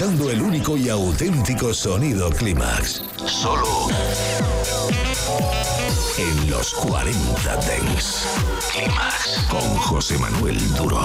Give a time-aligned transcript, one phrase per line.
[0.00, 3.02] escuchando el único y auténtico sonido Climax.
[3.26, 3.88] Solo
[6.16, 8.24] en los 40 Dents.
[8.72, 11.02] Climax con José Manuel Duro.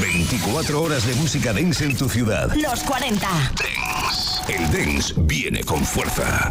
[0.00, 2.52] 24 horas de música dance en tu ciudad.
[2.56, 3.28] Los 40.
[3.28, 4.52] Dance.
[4.52, 6.50] El dance viene con fuerza.